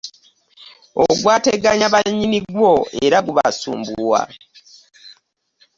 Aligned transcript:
Ogwateganya 1.05 1.87
banyinni 1.95 2.39
gwo 2.53 2.73
era 3.05 3.17
kamusumbuwa. 3.25 4.21